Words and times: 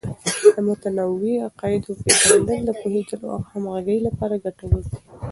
د 0.53 0.55
متنوع 0.67 1.25
عقایدو 1.47 1.91
پیژندل 2.03 2.59
د 2.65 2.71
پوهیدلو 2.79 3.27
او 3.35 3.39
همغږۍ 3.51 3.99
لپاره 4.07 4.41
ګټور 4.45 4.79
دی. 4.89 4.97